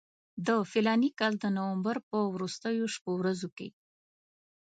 د 0.47 0.49
فلاني 0.71 1.09
کال 1.19 1.33
د 1.39 1.45
نومبر 1.57 1.97
په 2.09 2.17
وروستیو 2.33 2.85
شپو 2.93 3.11
ورځو 3.21 3.49
کې. 3.57 3.67